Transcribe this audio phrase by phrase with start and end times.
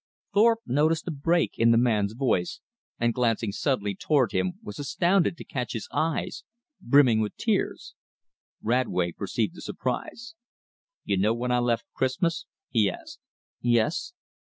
[0.33, 2.59] Thorpe noticed a break in the man's voice,
[2.99, 6.43] and glancing suddenly toward him was astounded to catch his eyes
[6.81, 7.93] brimming with tears.
[8.63, 10.33] Radway perceived the surprise.
[11.03, 13.19] "You know when I left Christmas?" he asked.
[13.61, 14.13] "Yes."